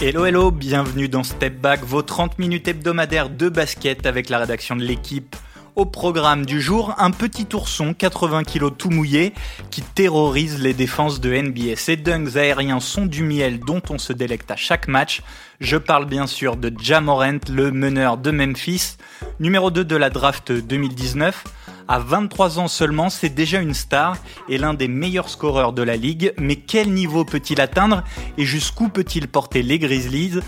[0.00, 4.76] Hello hello, bienvenue dans Step Back, vos 30 minutes hebdomadaires de basket avec la rédaction
[4.76, 5.34] de l'équipe.
[5.78, 9.32] Au programme du jour, un petit ourson 80 kg tout mouillé
[9.70, 11.76] qui terrorise les défenses de NBA.
[11.76, 15.22] Ces dunks aériens sont du miel dont on se délecte à chaque match.
[15.60, 18.96] Je parle bien sûr de Jamorant, le meneur de Memphis,
[19.38, 21.44] numéro 2 de la draft 2019.
[21.86, 24.16] À 23 ans seulement, c'est déjà une star
[24.48, 26.34] et l'un des meilleurs scoreurs de la ligue.
[26.38, 28.02] Mais quel niveau peut-il atteindre
[28.36, 30.40] et jusqu'où peut-il porter les Grizzlies?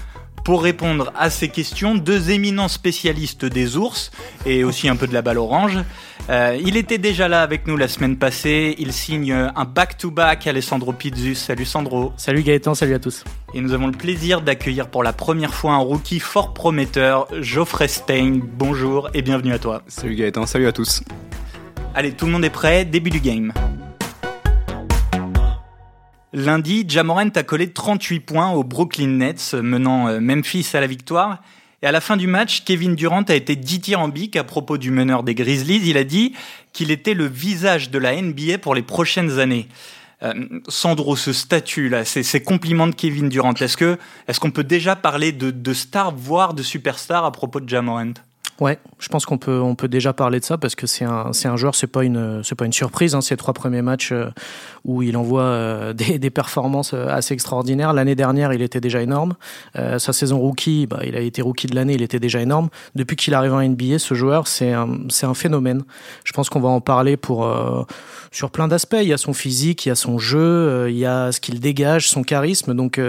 [0.50, 4.10] Pour répondre à ces questions, deux éminents spécialistes des ours
[4.44, 5.78] et aussi un peu de la balle orange.
[6.28, 8.74] Euh, il était déjà là avec nous la semaine passée.
[8.80, 11.36] Il signe un back-to-back Alessandro Pizzus.
[11.36, 12.12] Salut Sandro.
[12.16, 13.22] Salut Gaëtan, salut à tous.
[13.54, 17.86] Et nous avons le plaisir d'accueillir pour la première fois un rookie fort prometteur, Geoffrey
[17.86, 18.40] Stein.
[18.42, 19.84] Bonjour et bienvenue à toi.
[19.86, 21.04] Salut Gaëtan, salut à tous.
[21.94, 23.52] Allez, tout le monde est prêt, début du game.
[26.32, 31.42] Lundi, Jamorant a collé 38 points aux Brooklyn Nets, menant euh, Memphis à la victoire.
[31.82, 35.22] Et à la fin du match, Kevin Durant a été dithyrambique à propos du meneur
[35.22, 35.80] des Grizzlies.
[35.84, 36.34] Il a dit
[36.72, 39.66] qu'il était le visage de la NBA pour les prochaines années.
[40.22, 40.34] Euh,
[40.68, 45.32] Sandro, ce statut-là, ces, compliments de Kevin Durant, est-ce que est-ce qu'on peut déjà parler
[45.32, 48.12] de, de star, voire de superstar à propos de Jamorant
[48.60, 51.32] Ouais, je pense qu'on peut, on peut déjà parler de ça parce que c'est un,
[51.32, 53.14] c'est un joueur, c'est pas une, c'est pas une surprise.
[53.14, 54.26] Hein, ces trois premiers matchs euh,
[54.84, 57.94] où il envoie euh, des, des, performances euh, assez extraordinaires.
[57.94, 59.34] L'année dernière, il était déjà énorme.
[59.74, 62.68] sa saison rookie, bah, il a été rookie de l'année, il était déjà énorme.
[62.94, 65.82] Depuis qu'il arrive en NBA, ce joueur, c'est un, c'est un phénomène.
[66.24, 67.48] Je pense qu'on va en parler pour
[68.30, 68.98] sur plein d'aspects.
[69.00, 71.60] Il y a son physique, il y a son jeu, il y a ce qu'il
[71.60, 72.74] dégage, son charisme.
[72.74, 73.00] Donc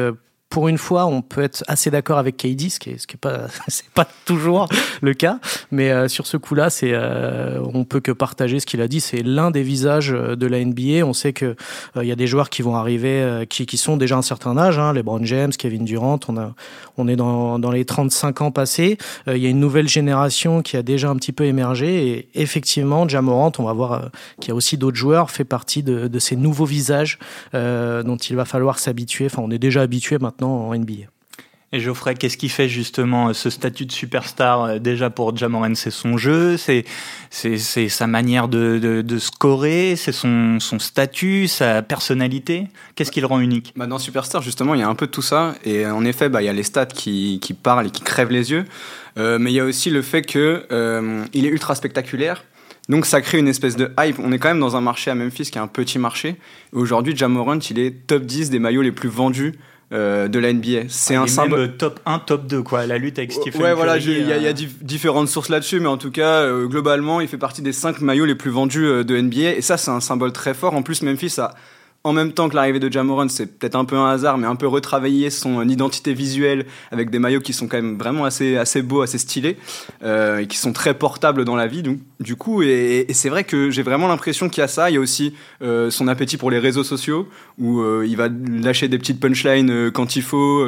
[0.52, 3.16] pour une fois, on peut être assez d'accord avec KD, ce qui est, ce qui
[3.16, 4.67] est pas, c'est pas toujours
[5.02, 5.39] le cas,
[5.71, 8.99] mais euh, sur ce coup-là, c'est, euh, on peut que partager ce qu'il a dit.
[8.99, 11.05] C'est l'un des visages euh, de la NBA.
[11.05, 11.55] On sait que
[11.95, 14.77] il y a des joueurs qui vont arriver, qui, qui sont déjà un certain âge,
[14.77, 16.19] hein, les Brown James, Kevin Durant.
[16.27, 16.53] On a,
[16.97, 18.97] on est dans, dans les 35 ans passés.
[19.27, 23.08] Il y a une nouvelle génération qui a déjà un petit peu émergé et effectivement,
[23.08, 24.09] Jamorant, on va voir
[24.39, 27.20] qu'il y a aussi d'autres joueurs, fait partie de, de ces nouveaux visages
[27.53, 29.27] dont il va falloir s'habituer.
[29.27, 31.07] Enfin, on est déjà habitué maintenant en NBA.
[31.73, 35.91] Et Geoffrey, qu'est-ce qui fait justement ce statut de superstar euh, Déjà pour Jamoran, c'est
[35.91, 36.83] son jeu, c'est
[37.29, 42.67] c'est sa manière de, de, scorer, c'est son, son statut, sa personnalité?
[42.95, 43.71] Qu'est-ce qui le rend unique?
[43.77, 45.55] Bah Dans Superstar, justement, il y a un peu de tout ça.
[45.63, 48.31] Et en effet, bah, il y a les stats qui, qui parlent et qui crèvent
[48.31, 48.65] les yeux.
[49.17, 52.43] Euh, mais il y a aussi le fait qu'il euh, il est ultra spectaculaire.
[52.89, 54.19] Donc ça crée une espèce de hype.
[54.19, 56.35] On est quand même dans un marché à Memphis qui est un petit marché.
[56.73, 59.53] Aujourd'hui, Jamorant, il est top 10 des maillots les plus vendus
[59.93, 60.83] euh, de la NBA.
[60.87, 61.75] C'est un symbole.
[61.75, 62.85] top 1, top 2, quoi.
[62.85, 64.53] La lutte avec Stephen Ouais, voilà, il y, a, euh.
[64.81, 68.25] différentes sources là-dessus, mais en tout cas, euh, globalement, il fait partie des 5 maillots
[68.25, 69.52] les plus vendus de NBA.
[69.57, 70.75] Et ça, c'est un symbole très fort.
[70.75, 71.53] En plus, Memphis a
[72.04, 74.56] en même temps que l'arrivée de Jamoran, c'est peut-être un peu un hasard, mais un
[74.56, 78.82] peu retravailler son identité visuelle avec des maillots qui sont quand même vraiment assez, assez
[78.82, 79.58] beaux, assez stylés,
[80.04, 81.84] euh, et qui sont très portables dans la vie.
[82.20, 84.89] Du coup, et, c'est vrai que j'ai vraiment l'impression qu'il y a ça.
[84.89, 87.28] Il y a aussi euh, son appétit pour les réseaux sociaux,
[87.60, 90.66] où euh, il va lâcher des petites punchlines quand il faut,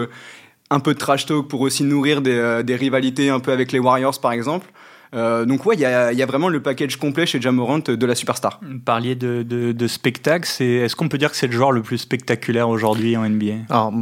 [0.70, 4.20] un peu de trash talk pour aussi nourrir des rivalités un peu avec les Warriors,
[4.22, 4.68] par exemple.
[5.14, 8.60] Euh, donc ouais, il y a, vraiment le package complet chez Jamorant de la superstar.
[8.62, 12.00] Vous parliez de, de, spectacle, est-ce qu'on peut dire que c'est le joueur le plus
[12.00, 13.94] spectaculaire aujourd'hui en NBA Alors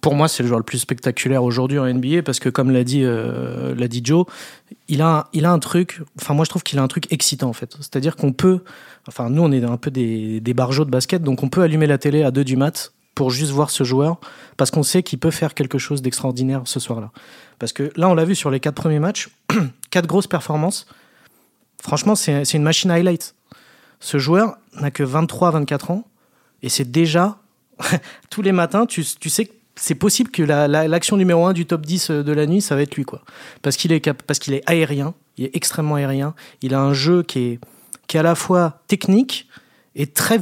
[0.00, 2.84] pour moi, c'est le joueur le plus spectaculaire aujourd'hui en NBA parce que comme l'a
[2.84, 4.26] dit euh, l'a dit Joe,
[4.88, 6.00] il a il a un truc.
[6.20, 7.76] Enfin moi je trouve qu'il a un truc excitant en fait.
[7.78, 8.60] C'est-à-dire qu'on peut,
[9.06, 11.86] enfin nous on est un peu des des barjots de basket, donc on peut allumer
[11.86, 14.18] la télé à 2 du mat pour juste voir ce joueur
[14.56, 17.10] parce qu'on sait qu'il peut faire quelque chose d'extraordinaire ce soir-là.
[17.58, 19.28] Parce que là, on l'a vu sur les quatre premiers matchs,
[19.90, 20.86] quatre grosses performances.
[21.82, 23.34] Franchement, c'est une machine highlight.
[24.00, 26.04] Ce joueur n'a que 23-24 ans
[26.62, 27.38] et c'est déjà
[28.30, 32.10] tous les matins, tu, sais que c'est possible que l'action numéro 1 du top 10
[32.10, 33.04] de la nuit, ça va être lui.
[33.04, 33.22] quoi.
[33.62, 36.34] Parce qu'il est, aérien, il est extrêmement aérien.
[36.62, 37.58] Il a un jeu qui
[38.08, 39.48] est à la fois technique
[39.94, 40.38] et très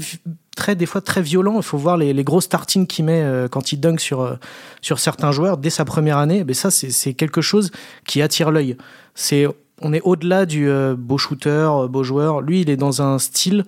[0.59, 1.57] très des fois très violent.
[1.57, 4.35] Il faut voir les, les grosses tartines qu'il met euh, quand il dunk sur euh,
[4.83, 6.43] sur certains joueurs dès sa première année.
[6.45, 7.71] Mais ça, c'est quelque chose
[8.07, 8.77] qui attire l'œil.
[9.15, 9.47] C'est
[9.81, 12.41] on est au-delà du euh, beau shooter, beau joueur.
[12.41, 13.65] Lui, il est dans un style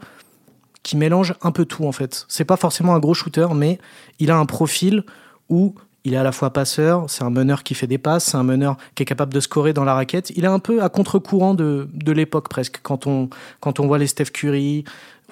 [0.82, 2.26] qui mélange un peu tout en fait.
[2.28, 3.78] C'est pas forcément un gros shooter, mais
[4.18, 5.04] il a un profil
[5.48, 8.36] où il est à la fois passeur, c'est un meneur qui fait des passes, c'est
[8.38, 10.32] un meneur qui est capable de scorer dans la raquette.
[10.34, 12.80] Il est un peu à contre-courant de, de l'époque presque.
[12.82, 13.28] Quand on,
[13.60, 14.84] quand on voit les Steph Curry,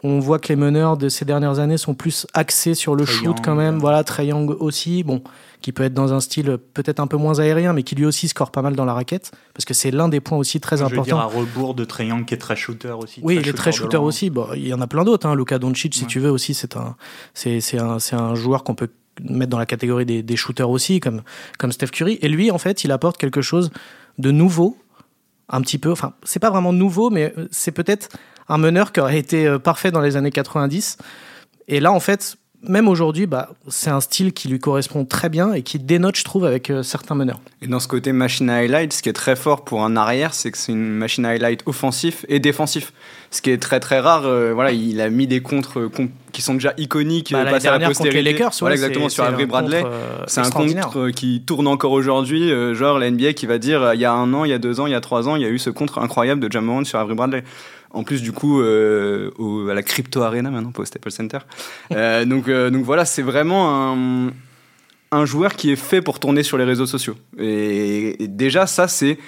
[0.02, 3.36] on voit que les meneurs de ces dernières années sont plus axés sur le shoot
[3.42, 3.78] quand même.
[3.78, 5.22] Voilà, Young aussi, bon,
[5.60, 8.28] qui peut être dans un style peut-être un peu moins aérien, mais qui lui aussi
[8.28, 11.04] score pas mal dans la raquette, parce que c'est l'un des points aussi très importants.
[11.04, 13.20] Je veux dire à rebours de Young qui est très shooter aussi.
[13.22, 14.30] Oui, il est très shooter aussi.
[14.30, 15.26] Bon, il y en a plein d'autres.
[15.26, 15.34] Hein.
[15.34, 16.96] Luka Doncic, si tu veux aussi, c'est un,
[17.34, 18.90] c'est, un, c'est un joueur qu'on peut
[19.22, 21.22] mettre dans la catégorie des, des shooters aussi, comme,
[21.58, 22.18] comme Steph Curry.
[22.22, 23.70] Et lui, en fait, il apporte quelque chose
[24.18, 24.76] de nouveau,
[25.48, 25.90] un petit peu.
[25.90, 28.08] Enfin, c'est pas vraiment nouveau, mais c'est peut-être
[28.48, 30.98] un meneur qui aurait été euh, parfait dans les années 90.
[31.68, 35.52] Et là, en fait, même aujourd'hui, bah, c'est un style qui lui correspond très bien
[35.52, 37.38] et qui dénote, je trouve, avec euh, certains meneurs.
[37.62, 40.34] Et dans ce côté machine à highlight, ce qui est très fort pour un arrière,
[40.34, 42.92] c'est que c'est une machine à highlight offensif et défensif.
[43.30, 44.26] Ce qui est très très rare.
[44.26, 45.90] euh, voilà, il a mis des contres euh,
[46.32, 48.22] qui sont déjà iconiques, Bah, passés à la contre les postérité.
[48.32, 49.84] Lakers, Voilà, ouais, exactement c'est- sur Avery Bradley.
[50.26, 54.04] C'est un contre qui tourne encore aujourd'hui, genre la NBA qui va dire il y
[54.04, 55.46] a un an, il y a deux ans, il y a trois ans, il y
[55.46, 57.44] a eu ce contre incroyable de Jamorant sur Avery Bradley.
[57.90, 61.38] En plus, du coup, euh, au- à la Crypto Arena maintenant, pas au Staples Center.
[61.92, 63.96] Euh, donc, euh, donc voilà, c'est vraiment
[65.10, 67.16] un, joueur qui est fait pour tourner sur les réseaux sociaux.
[67.38, 69.18] Et déjà, ça, c'est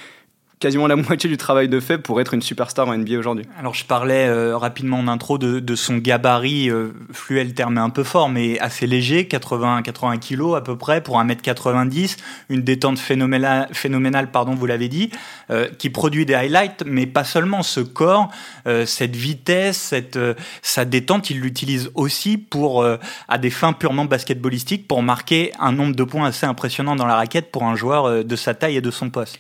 [0.60, 3.46] quasiment la moitié du travail de fait pour être une superstar en NBA aujourd'hui.
[3.58, 7.78] Alors je parlais euh, rapidement en intro de, de son gabarit, euh, fluet le terme
[7.78, 12.18] un peu fort, mais assez léger, 80-80 kilos à peu près pour 1m90,
[12.50, 15.10] une détente phénoménale, phénoménale pardon, vous l'avez dit,
[15.50, 18.30] euh, qui produit des highlights, mais pas seulement ce corps,
[18.66, 22.98] euh, cette vitesse, cette, euh, sa détente, il l'utilise aussi pour, euh,
[23.28, 27.16] à des fins purement basketballistiques pour marquer un nombre de points assez impressionnant dans la
[27.16, 29.38] raquette pour un joueur de sa taille et de son poste.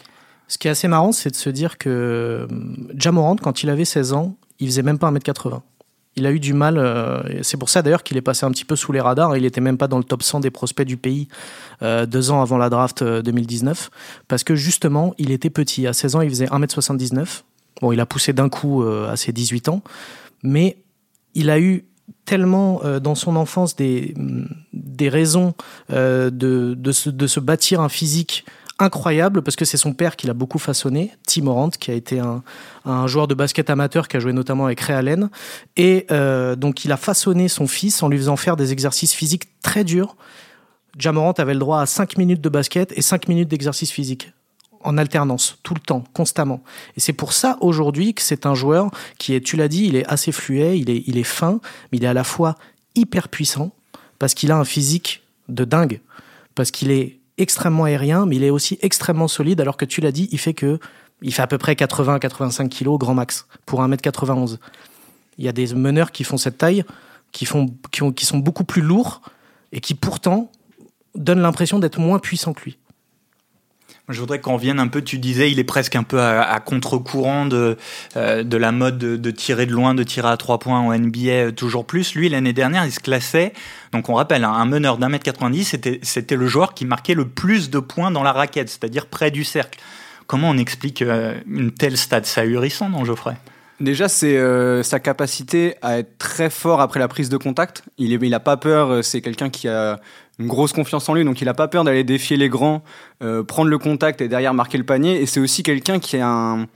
[0.50, 3.84] Ce qui est assez marrant, c'est de se dire que hum, Jamorant, quand il avait
[3.84, 5.60] 16 ans, il faisait même pas 1m80.
[6.16, 8.64] Il a eu du mal, euh, c'est pour ça d'ailleurs qu'il est passé un petit
[8.64, 9.36] peu sous les radars.
[9.36, 11.28] Il était même pas dans le top 100 des prospects du pays
[11.82, 13.90] euh, deux ans avant la draft euh, 2019,
[14.26, 15.86] parce que justement, il était petit.
[15.86, 17.42] À 16 ans, il faisait 1m79.
[17.80, 19.82] Bon, il a poussé d'un coup euh, à ses 18 ans,
[20.42, 20.78] mais
[21.34, 21.84] il a eu
[22.24, 25.54] tellement euh, dans son enfance des, hum, des raisons
[25.92, 28.44] euh, de, de, se, de se bâtir un physique
[28.80, 32.18] incroyable parce que c'est son père qui l'a beaucoup façonné, Tim Morant, qui a été
[32.18, 35.30] un, joueur de basket amateur qui a joué notamment avec Ray Allen.
[35.76, 39.48] Et euh, donc il a façonné son fils en lui faisant faire des exercices physiques
[39.62, 40.16] très durs.
[40.98, 44.32] Jamorant avait le droit à 5 minutes de basket et 5 minutes d'exercice physique
[44.82, 46.62] en alternance, tout le temps, constamment.
[46.96, 49.94] Et c'est pour ça aujourd'hui que c'est un joueur qui est, tu l'as dit, il
[49.94, 51.60] est assez fluet, il est, il est fin,
[51.92, 52.56] mais il est à la fois
[52.94, 53.72] hyper puissant
[54.18, 56.00] parce qu'il a un physique de dingue,
[56.54, 60.12] parce qu'il est extrêmement aérien, mais il est aussi extrêmement solide, alors que tu l'as
[60.12, 60.78] dit, il fait que
[61.22, 64.58] il fait à peu près 80-85 kilos grand max pour 1m91.
[65.38, 66.84] Il y a des meneurs qui font cette taille,
[67.32, 67.68] qui, sont
[68.34, 69.20] beaucoup plus lourds
[69.72, 70.50] et qui pourtant
[71.14, 72.78] donnent l'impression d'être moins puissants que lui.
[74.10, 77.46] Je voudrais qu'on revienne un peu, tu disais, il est presque un peu à, contre-courant
[77.46, 77.76] de,
[78.16, 81.30] euh, de la mode de, tirer de loin, de tirer à trois points en NBA
[81.30, 82.14] euh, toujours plus.
[82.14, 83.52] Lui, l'année dernière, il se classait,
[83.92, 87.28] donc on rappelle, hein, un meneur d'un mètre 90, c'était, le joueur qui marquait le
[87.28, 89.78] plus de points dans la raquette, c'est-à-dire près du cercle.
[90.26, 92.22] Comment on explique euh, une telle stat?
[92.24, 93.36] C'est ahurissant, non, Geoffrey?
[93.78, 94.38] Déjà, c'est
[94.82, 97.82] sa capacité à être très fort après la prise de contact.
[97.96, 99.98] Il n'a il pas peur, c'est quelqu'un qui a
[100.40, 102.82] une grosse confiance en lui, donc il n'a pas peur d'aller défier les grands,
[103.22, 105.20] euh, prendre le contact et derrière marquer le panier.
[105.20, 106.66] Et c'est aussi quelqu'un qui a un,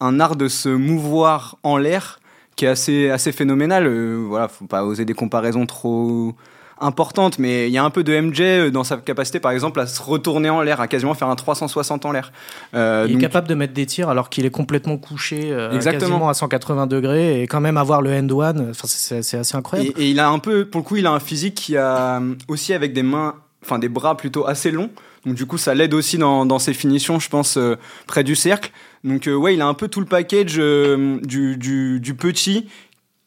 [0.00, 2.20] un, art de se mouvoir en l'air
[2.54, 3.86] qui est assez, assez phénoménal.
[3.86, 6.34] Euh, voilà, faut pas oser des comparaisons trop
[6.82, 9.86] importante, mais il y a un peu de MJ dans sa capacité, par exemple, à
[9.86, 12.32] se retourner en l'air, à quasiment faire un 360 en l'air.
[12.74, 13.22] Euh, il donc...
[13.22, 16.10] est capable de mettre des tirs alors qu'il est complètement couché, euh, Exactement.
[16.10, 19.92] quasiment à 180 degrés, et quand même avoir le end-one, enfin, c'est assez incroyable.
[19.96, 22.20] Et, et, il a un peu, pour le coup, il a un physique qui a
[22.48, 23.34] aussi avec des mains,
[23.64, 24.90] enfin des bras plutôt assez longs.
[25.24, 28.34] Donc du coup, ça l'aide aussi dans, dans, ses finitions, je pense, euh, près du
[28.34, 28.72] cercle.
[29.04, 32.66] Donc euh, ouais, il a un peu tout le package euh, du, du, du petit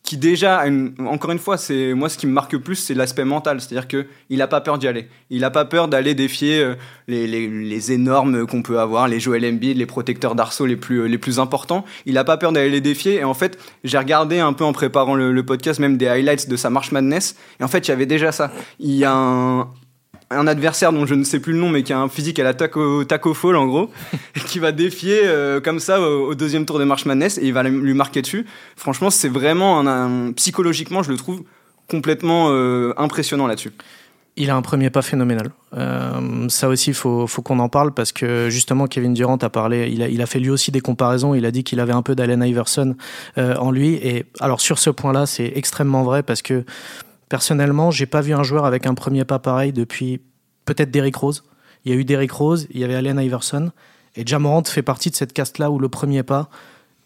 [0.05, 0.63] qui déjà,
[0.99, 3.87] encore une fois, c'est moi ce qui me marque le plus, c'est l'aspect mental, c'est-à-dire
[3.87, 5.09] que il a pas peur d'y aller.
[5.31, 6.75] Il a pas peur d'aller défier euh,
[7.07, 11.07] les, les, les, énormes qu'on peut avoir, les Joel Embiid, les protecteurs d'arceau les plus
[11.07, 11.83] les plus importants.
[12.05, 13.15] Il a pas peur d'aller les défier.
[13.15, 16.55] Et en fait, j'ai regardé un peu en préparant le, podcast même des highlights de
[16.55, 17.35] sa March Madness.
[17.59, 18.51] Et en fait, il y avait déjà ça.
[18.79, 19.69] Il y a un,
[20.31, 22.43] un adversaire dont je ne sais plus le nom, mais qui a un physique à
[22.43, 23.89] la taco, taco fall en gros,
[24.35, 27.45] et qui va défier euh, comme ça au, au, deuxième tour de March Madness et
[27.45, 28.45] il va lui marquer dessus.
[28.75, 31.43] Franchement, c'est vraiment un, un, psychologiquement, je le trouve
[31.87, 33.71] complètement euh, impressionnant là-dessus.
[34.37, 35.51] Il a un premier pas phénoménal.
[35.77, 39.49] Euh, ça aussi, il faut, faut qu'on en parle parce que justement, Kevin Durant a
[39.49, 41.35] parlé, il a, il a fait lui aussi des comparaisons.
[41.35, 42.97] Il a dit qu'il avait un peu d'Allen Iverson
[43.37, 43.93] euh, en lui.
[43.93, 46.65] Et alors, sur ce point-là, c'est extrêmement vrai parce que
[47.29, 50.21] personnellement, j'ai pas vu un joueur avec un premier pas pareil depuis
[50.65, 51.43] peut-être Derrick Rose.
[51.83, 53.71] Il y a eu Derrick Rose, il y avait Allen Iverson.
[54.15, 56.49] Et Jamorant fait partie de cette caste-là où le premier pas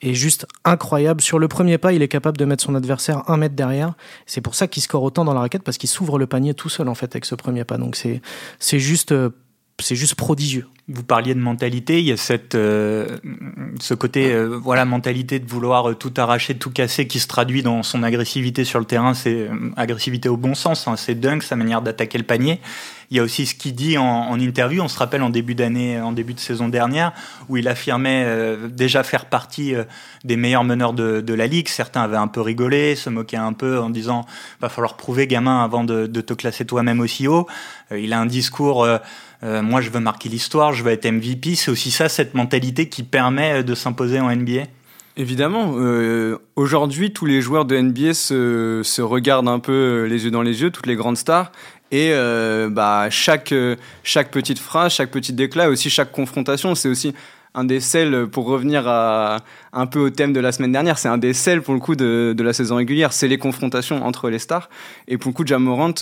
[0.02, 1.22] est juste incroyable.
[1.22, 3.94] Sur le premier pas, il est capable de mettre son adversaire un mètre derrière.
[4.26, 6.70] C'est pour ça qu'il score autant dans la raquette parce qu'il s'ouvre le panier tout
[6.70, 7.78] seul en fait avec ce premier pas.
[7.78, 8.22] Donc c'est
[8.60, 9.32] c'est juste euh,
[9.80, 10.68] c'est juste prodigieux.
[10.88, 13.18] Vous parliez de mentalité, il y a cette, euh,
[13.80, 17.84] ce côté, euh, voilà, mentalité de vouloir tout arracher, tout casser, qui se traduit dans
[17.84, 19.14] son agressivité sur le terrain.
[19.14, 22.60] C'est euh, agressivité au bon sens, hein, c'est dingue sa manière d'attaquer le panier.
[23.12, 24.82] Il y a aussi ce qu'il dit en, interview.
[24.84, 27.12] On se rappelle en début d'année, en début de saison dernière,
[27.48, 29.74] où il affirmait déjà faire partie
[30.24, 31.68] des meilleurs meneurs de, la ligue.
[31.70, 34.26] Certains avaient un peu rigolé, se moquaient un peu en disant
[34.62, 37.48] va falloir prouver, gamin, avant de, te classer toi-même aussi haut.
[37.92, 38.88] il a un discours
[39.44, 41.56] euh, moi je veux marquer l'histoire, je veux être MVP.
[41.56, 44.64] C'est aussi ça, cette mentalité qui permet de s'imposer en NBA
[45.18, 50.32] Évidemment, euh, aujourd'hui tous les joueurs de NBA se, regardent un peu euh, les yeux
[50.32, 51.52] dans les yeux, toutes les grandes stars,
[51.92, 53.54] et euh, bah, chaque,
[54.04, 57.14] chaque petite phrase, chaque petit déclat, aussi chaque confrontation, c'est aussi
[57.56, 61.18] un des sels, pour revenir un peu au thème de la semaine dernière, c'est un
[61.18, 64.40] des sels pour le coup de, de la saison régulière, c'est les confrontations entre les
[64.40, 64.70] stars,
[65.08, 65.96] et pour le coup Jamorant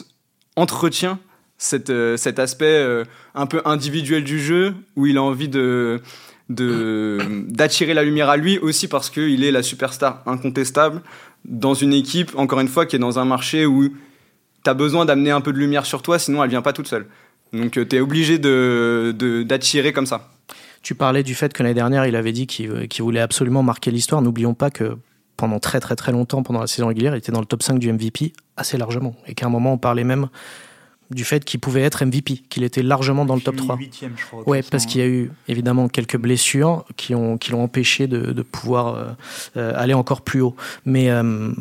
[0.58, 1.20] entretient
[1.58, 3.04] cette, euh, cet aspect euh,
[3.36, 6.02] un peu individuel du jeu où il a envie de
[6.50, 11.02] d'attirer la lumière à lui aussi parce qu'il est la superstar incontestable
[11.44, 13.90] dans une équipe, encore une fois, qui est dans un marché où
[14.64, 16.88] tu as besoin d'amener un peu de lumière sur toi, sinon elle vient pas toute
[16.88, 17.08] seule.
[17.54, 20.30] Donc euh, tu es obligé d'attirer de, d'attirer comme ça.
[20.82, 24.22] Tu parlais du fait que l'année dernière, il avait dit qu'il voulait absolument marquer l'histoire.
[24.22, 24.98] N'oublions pas que
[25.36, 27.78] pendant très très très longtemps, pendant la saison régulière, il était dans le top 5
[27.80, 29.16] du MVP assez largement.
[29.28, 30.30] Et qu'à un moment, on parlait même
[31.10, 33.78] du fait qu'il pouvait être MVP, qu'il était largement dans le top 3.
[33.78, 37.52] 8e, je crois, ouais, parce qu'il y a eu évidemment quelques blessures qui ont qui
[37.52, 39.06] l'ont empêché de, de pouvoir euh,
[39.56, 40.56] euh aller encore plus haut.
[40.86, 41.52] Mais euh,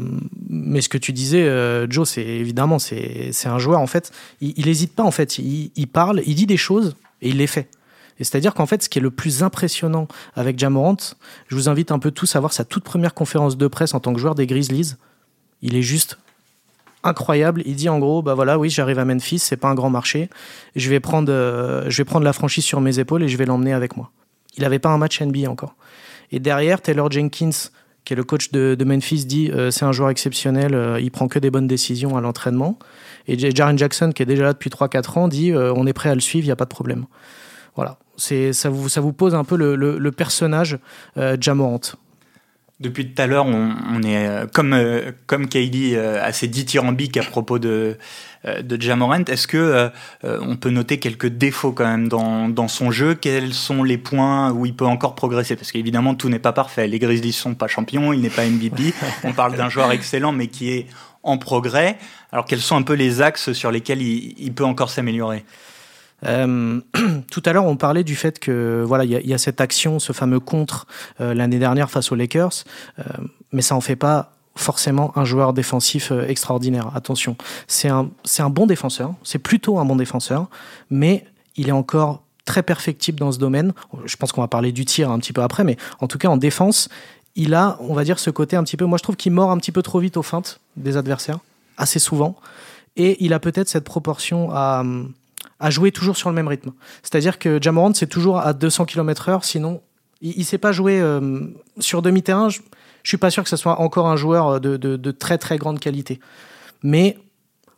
[0.49, 4.11] mais ce que tu disais, euh, Joe, c'est évidemment c'est c'est un joueur en fait,
[4.41, 7.47] il n'hésite pas en fait, il, il, parle, il dit des choses et il les
[7.47, 7.69] fait.
[8.19, 10.97] Et c'est-à-dire qu'en fait, ce qui est le plus impressionnant avec Jamorant,
[11.49, 14.00] je vous invite un peu tous à voir sa toute première conférence de presse en
[14.00, 14.95] tant que joueur des Grizzlies.
[15.62, 16.19] Il est juste
[17.07, 17.63] incroyable.
[17.67, 20.29] Il dit en gros, bah voilà, oui, j'arrive à Memphis, c'est pas un grand marché.
[20.75, 21.89] Je vais prendre, euh,
[22.21, 24.11] la franchise sur mes épaules et je vais l'emmener avec moi.
[24.57, 25.77] Il n'avait pas un match NBA encore.
[26.33, 27.71] Et derrière, Taylor Jenkins,
[28.05, 31.29] qui est le coach de, Memphis, dit euh, c'est un joueur exceptionnel, euh, il prend
[31.29, 32.79] que des bonnes décisions à l'entraînement.
[33.29, 36.15] Et Jaren Jackson, qui est déjà là depuis 3-4 ans, dit on est prêt à
[36.15, 37.07] le suivre, il n'y a pas de problème.
[37.75, 40.79] Voilà, c'est ça vous ça vous pose un peu le, le personnage
[41.41, 41.81] Jamorant.
[42.78, 47.16] Depuis tout à l'heure, on, on, est euh, comme euh, comme Katie euh, assez dithyrambique
[47.16, 47.97] à propos de
[48.61, 49.25] de Jamorant.
[49.25, 49.90] Est-ce que
[50.23, 53.16] on peut noter quelques défauts quand même dans, dans son jeu?
[53.16, 55.56] Quels sont les points où il peut encore progresser?
[55.56, 56.87] Parce qu'évidemment, tout n'est pas parfait.
[56.87, 58.95] Les Grizzlies sont pas champions, il n'est pas MVP.
[59.25, 60.87] on parle d'un joueur excellent, mais qui est
[61.25, 61.99] en progrès.
[62.30, 65.45] Alors, quels sont un peu les axes sur lesquels il, il peut encore s'améliorer?
[66.25, 66.81] Euh,
[67.31, 70.13] tout à l'heure, on parlait du fait que voilà, il y, a cette action, ce
[70.13, 70.87] fameux contre
[71.21, 72.65] euh, l'année dernière face aux Lakers,
[72.99, 73.03] euh,
[73.53, 76.91] mais ça en fait pas forcément un joueur défensif extraordinaire.
[76.95, 80.49] Attention, c'est un c'est un bon défenseur, c'est plutôt un bon défenseur,
[80.91, 83.75] mais il est encore très perfectible dans ce domaine.
[84.07, 86.29] Je pense qu'on va parler du tir un petit peu après, mais en tout cas
[86.29, 86.89] en défense,
[87.35, 88.87] il a, on va dire, ce côté un petit peu.
[88.87, 91.39] Moi, je trouve qu'il mord un petit peu trop vite aux feintes des adversaires,
[91.77, 92.35] assez souvent,
[92.97, 94.83] et il a peut-être cette proportion à
[95.61, 96.73] à jouer toujours sur le même rythme.
[97.03, 99.81] C'est-à-dire que Jamorant, c'est toujours à 200 km/h, sinon,
[100.21, 101.41] il ne sait pas jouer euh,
[101.79, 102.49] sur demi-terrain.
[102.49, 102.65] Je, ne
[103.05, 105.79] suis pas sûr que ce soit encore un joueur de, de, de très très grande
[105.79, 106.21] qualité.
[106.83, 107.17] Mais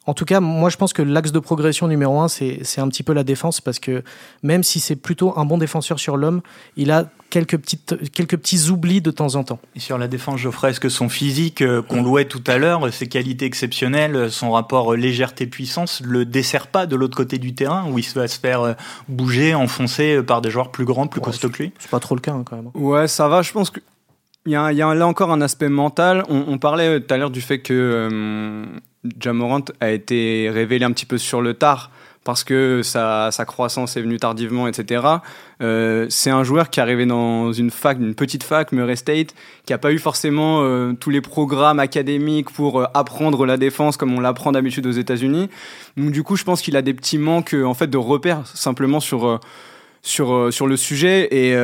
[0.09, 3.03] en tout cas, moi, je pense que l'axe de progression numéro un, c'est un petit
[3.03, 4.03] peu la défense, parce que
[4.43, 6.41] même si c'est plutôt un bon défenseur sur l'homme,
[6.77, 9.59] il a quelques, petites, quelques petits oublis de temps en temps.
[9.75, 12.93] Et sur la défense, Geoffrey, est-ce que son physique, euh, qu'on louait tout à l'heure,
[12.93, 17.99] ses qualités exceptionnelles, son rapport légèreté-puissance, le dessert pas de l'autre côté du terrain, où
[17.99, 18.73] il va se faire euh,
[19.09, 21.73] bouger, enfoncer par des joueurs plus grands, plus ouais, costauds que lui?
[21.79, 22.71] C'est pas trop le cas, hein, quand même.
[22.75, 23.81] Ouais, ça va, je pense que.
[24.47, 26.23] Il y, a, il y a là encore un aspect mental.
[26.31, 28.65] On, on parlait tout à l'heure du fait que euh,
[29.21, 31.91] Jamorant a été révélé un petit peu sur le tard
[32.25, 35.03] parce que sa, sa croissance est venue tardivement, etc.
[35.63, 39.35] Euh, c'est un joueur qui est arrivé dans une fac, une petite fac, Murray State,
[39.65, 43.97] qui n'a pas eu forcément euh, tous les programmes académiques pour euh, apprendre la défense
[43.97, 45.49] comme on l'apprend d'habitude aux États-Unis.
[45.97, 49.01] Donc du coup, je pense qu'il a des petits manques en fait de repères simplement
[49.01, 49.41] sur
[50.03, 51.57] sur sur le sujet et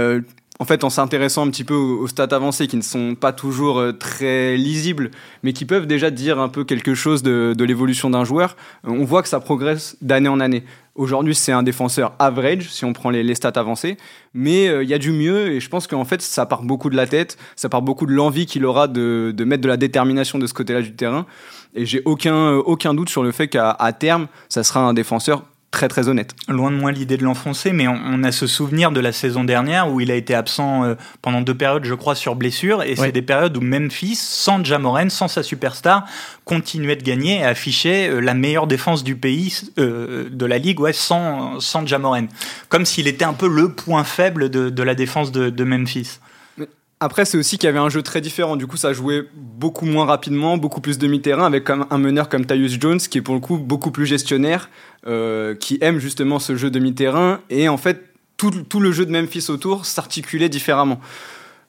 [0.60, 3.78] en fait, en s'intéressant un petit peu aux, stats avancés qui ne sont pas toujours
[3.78, 5.10] euh, très lisibles,
[5.42, 8.56] mais qui peuvent déjà dire un peu quelque chose de, l'évolution d'un joueur,
[8.86, 10.64] euh, on voit que ça progresse d'année en année.
[10.94, 13.96] Aujourd'hui, c'est un défenseur average, si on prend les, stats avancés,
[14.32, 16.88] mais euh, il y a du mieux, et je pense qu'en fait, ça part beaucoup
[16.88, 19.76] de la tête, ça part beaucoup de l'envie qu'il aura de, de, mettre de la
[19.76, 21.26] détermination de ce côté-là du terrain,
[21.74, 25.42] et j'ai aucun, aucun doute sur le fait qu'à terme, ça sera un défenseur
[25.74, 26.34] très très honnête.
[26.48, 29.90] Loin de moi l'idée de l'enfoncer, mais on, a ce souvenir de la saison dernière
[29.90, 33.10] où il a été absent euh, pendant deux périodes, je crois, sur blessure, et c'est
[33.10, 36.06] des périodes où Memphis, sans Jamoren, sans sa superstar,
[36.44, 40.78] continuait de gagner et affichait euh, la meilleure défense du pays, euh, de la ligue,
[40.78, 42.28] ouais, sans, sans Jamoren.
[42.68, 46.20] Comme s'il était un peu le point faible de, la défense de Memphis.
[47.04, 48.56] Après, c'est aussi qu'il y avait un jeu très différent.
[48.56, 52.80] Du coup, ça jouait beaucoup moins rapidement, beaucoup plus demi-terrain, avec un meneur comme Tyus
[52.80, 54.70] Jones, qui est pour le coup beaucoup plus gestionnaire,
[55.06, 57.40] euh, qui aime justement ce jeu demi-terrain.
[57.50, 58.04] Et en fait,
[58.38, 60.98] tout, le jeu de Memphis autour s'articulait différemment.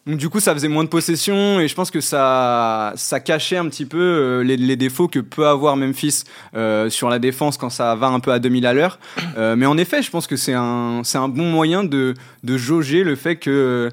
[0.07, 2.93] Donc, du coup, ça faisait moins de possession et je pense que ça,
[3.25, 6.23] cachait un petit peu euh, les, défauts que peut avoir Memphis
[6.55, 8.99] euh, sur la défense quand ça va un peu à 2000 à l'heure.
[9.35, 12.15] mais en effet, je pense que c'est un, bon moyen de
[12.45, 13.91] jauger le fait que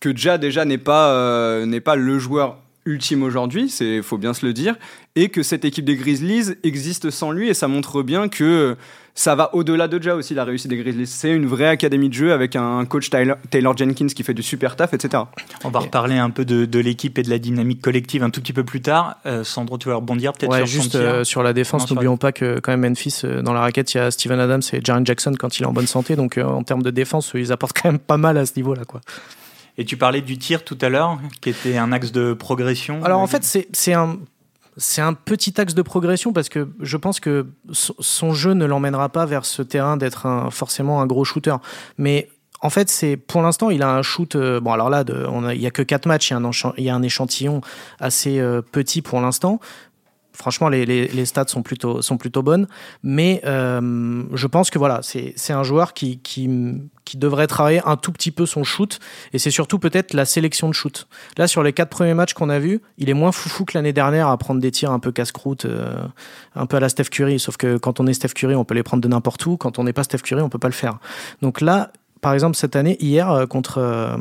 [0.00, 4.32] que Ja déjà n'est pas, euh, n'est pas le joueur ultime aujourd'hui, c'est faut bien
[4.32, 4.76] se le dire,
[5.16, 8.76] et que cette équipe des Grizzlies existe sans lui, et ça montre bien que
[9.16, 11.06] ça va au-delà de Ja aussi, la réussite des Grizzlies.
[11.06, 14.76] C'est une vraie académie de jeu avec un coach Taylor, Jenkins qui fait du super
[14.76, 15.22] taf, etc.
[15.64, 18.52] On va reparler un peu de, l'équipe et de la dynamique collective un tout petit
[18.52, 19.16] peu plus tard.
[19.24, 21.90] Euh, Sandro, tu vas rebondir peut-être sur juste euh, sur la défense.
[21.90, 24.80] N'oublions pas que quand même Memphis, dans la raquette, il y a Steven Adams et
[24.84, 27.80] Jaren Jackson quand il est en bonne santé, donc en termes de défense, ils apportent
[27.80, 28.84] quand même pas mal à ce niveau-là.
[28.84, 29.00] quoi.
[29.78, 33.04] Et tu parlais du tir tout à l'heure, qui était un axe de progression.
[33.04, 34.18] Alors en fait, c'est un,
[34.76, 39.08] c'est un petit axe de progression parce que je pense que son jeu ne l'emmènera
[39.08, 41.56] pas vers ce terrain d'être forcément un gros shooter.
[41.98, 42.28] Mais
[42.60, 44.34] en fait, c'est pour l'instant, il a un shoot.
[44.34, 45.04] Euh, bon, alors là,
[45.52, 47.60] il n'y a que 4 matchs, il y, a un, il y a un échantillon
[48.00, 49.60] assez euh, petit pour l'instant.
[50.36, 52.66] Franchement, les, les, stats sont plutôt, sont plutôt bonnes.
[53.02, 56.48] Mais euh, je pense que voilà, c'est un joueur qui, qui,
[57.06, 59.00] qui, devrait travailler un tout petit peu son shoot.
[59.32, 61.08] Et c'est surtout peut-être la sélection de shoot.
[61.38, 63.94] Là, sur les quatre premiers matchs qu'on a vus, il est moins foufou que l'année
[63.94, 65.96] dernière à prendre des tirs un peu casse-croûte, euh,
[66.54, 67.38] un peu à la Steph Curry.
[67.38, 69.56] Sauf que quand on est Steph Curry, on peut les prendre de n'importe où.
[69.56, 70.98] Quand on n'est pas Steph Curry, on peut pas le faire.
[71.40, 74.18] Donc là, par exemple, cette année, hier, euh, contre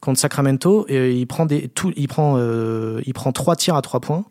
[0.00, 4.24] contre Sacramento, il prend des, tout, il prend, il prend trois tirs à trois points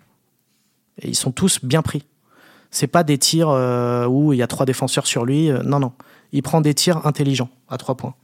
[1.02, 2.04] et ils sont tous bien pris.
[2.72, 5.50] C'est pas des tirs euh, où il y a trois défenseurs sur lui.
[5.50, 5.94] Euh, non, non.
[6.32, 8.16] Il prend des tirs intelligents à trois points.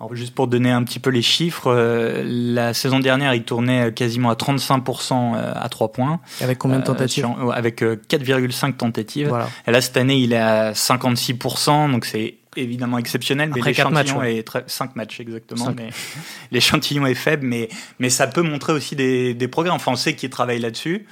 [0.00, 3.92] Alors juste pour donner un petit peu les chiffres, euh, la saison dernière, il tournait
[3.92, 6.20] quasiment à 35% à 3 points.
[6.40, 9.34] avec combien de tentatives Avec 4,5 tentatives.
[9.66, 14.46] Et là, cette année, il est à 56%, donc c'est évidemment exceptionnel, mais l'échantillon est
[14.46, 15.90] très, 5 matchs exactement, mais
[16.52, 17.68] l'échantillon est faible, mais,
[17.98, 19.72] mais ça peut montrer aussi des, des progrès.
[19.72, 21.06] Enfin, on sait qu'il travaille là-dessus.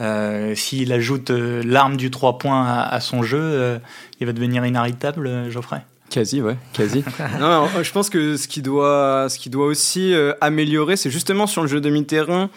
[0.00, 3.78] Euh, s'il ajoute euh, l'arme du 3 points à, son jeu, euh,
[4.20, 7.04] il va devenir inarrêtable, Geoffrey Quasi, ouais, quasi.
[7.40, 11.62] non, je pense que ce qui doit, ce qui doit aussi améliorer, c'est justement sur
[11.62, 12.50] le jeu demi-terrain,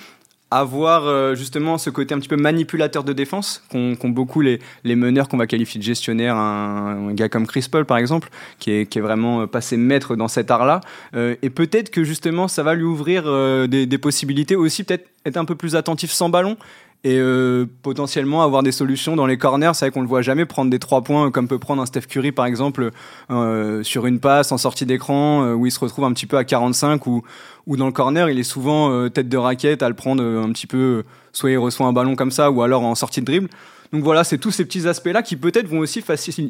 [0.51, 5.29] avoir justement ce côté un petit peu manipulateur de défense qu'ont beaucoup les, les meneurs
[5.29, 8.99] qu'on va qualifier de gestionnaires, un, gars comme Chris Paul par exemple, qui est, qui
[8.99, 10.81] est vraiment passé maître dans cet art-là.
[11.15, 13.23] et peut-être que justement ça va lui ouvrir
[13.69, 16.57] des, des, possibilités aussi, peut-être être un peu plus attentif sans ballon
[17.05, 19.71] et euh, potentiellement avoir des solutions dans les corners.
[19.73, 22.01] C'est vrai qu'on le voit jamais prendre des trois points comme peut prendre un Steph
[22.01, 22.89] Curry par exemple
[23.29, 26.37] euh, sur une passe en sortie d'écran euh, où il se retrouve un petit peu
[26.37, 27.23] à 45 ou,
[27.67, 31.03] dans le corner il est souvent tête de raquette à le prendre un petit peu
[31.31, 33.49] soit il reçoit un ballon comme ça ou alors en sortie de dribble.
[33.93, 36.03] Donc voilà, c'est tous ces petits aspects-là qui peut-être vont aussi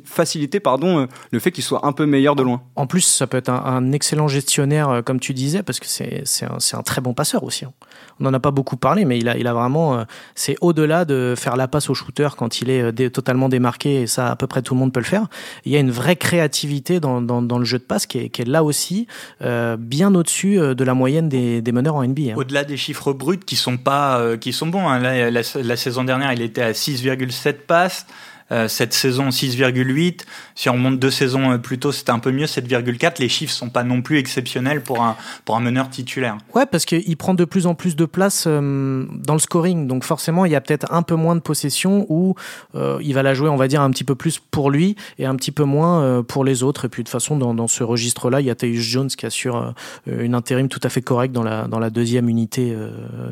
[0.05, 2.63] faciliter pardon, le fait qu'il soit un peu meilleur de loin.
[2.75, 6.57] En plus, ça peut être un, excellent gestionnaire, comme tu disais, parce que c'est un,
[6.77, 7.65] un, très bon passeur aussi.
[7.65, 7.73] Hein
[8.19, 9.99] on n'en a pas beaucoup parlé, mais il a, il a vraiment.
[9.99, 10.03] Euh,
[10.35, 14.07] c'est au-delà de faire la passe au shooter quand il est euh, totalement démarqué, et
[14.07, 15.27] ça, à peu près tout le monde peut le faire.
[15.65, 18.41] Il y a une vraie créativité dans, dans, le jeu de passe qui est, qui
[18.41, 19.07] est là aussi
[19.41, 22.31] euh, bien au-dessus de la moyenne des, des meneurs en NBA.
[22.31, 22.35] Hein.
[22.35, 24.87] Au-delà des chiffres bruts qui sont pas, qui sont bons.
[24.87, 24.99] Hein.
[24.99, 28.05] la, la, saison dernière, il était à 6,7 passes.
[28.51, 30.21] Euh, cette saison 6,8.
[30.53, 33.19] Si on monte deux saisons euh, plus tôt, c'était un peu mieux, 7,4.
[33.19, 36.37] Les chiffres sont pas non plus exceptionnels pour un, pour un meneur titulaire.
[36.53, 39.87] Ouais, parce qu'il prend de plus en plus de place euh, dans le scoring.
[39.87, 42.35] Donc forcément, il y a peut-être un peu moins de possession où
[42.75, 45.35] il va la jouer, on va dire, un petit peu plus pour lui et un
[45.35, 46.85] petit peu moins pour les autres.
[46.85, 49.73] Et puis de toute façon, dans, ce registre-là, il y a Tyus Jones qui assure
[50.05, 52.75] une intérim tout à fait correcte dans la, dans la deuxième unité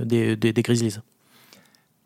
[0.04, 0.99] des, des Grizzlies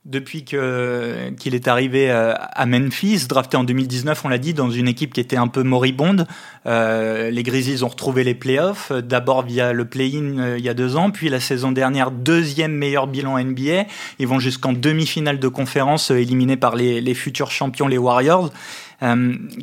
[0.07, 4.71] depuis que qu'il est arrivé euh, à Memphis, drafté en 2019, on l'a dit, dans
[4.71, 6.25] une équipe qui était un peu moribonde.
[6.65, 10.73] Euh, les Grizzlies ont retrouvé les playoffs, d'abord via le play-in euh, il y a
[10.73, 13.85] deux ans, puis la saison dernière, deuxième meilleur bilan NBA.
[14.19, 18.51] Ils vont jusqu'en demi-finale de conférence, éliminés par les, les, futurs champions, les Warriors.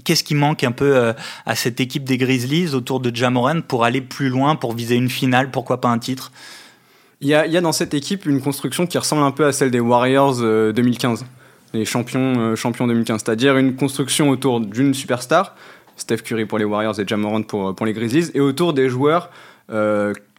[0.05, 1.13] Qu'est-ce qui manque un peu
[1.45, 5.11] à cette équipe des Grizzlies autour de Jamoran pour aller plus loin, pour viser une
[5.11, 6.31] finale, pourquoi pas un titre?
[7.21, 9.81] Il y, a, dans cette équipe une construction qui ressemble un peu à celle des
[9.81, 11.23] Warriors 2015.
[11.23, 11.25] Euh,
[11.73, 13.23] les champions, champions 2015.
[13.25, 15.57] C'est-à-dire une construction autour d'une superstar,
[15.97, 19.31] Steph Curry pour les Warriors et Jamorant pour, pour les Grizzlies, et autour des joueurs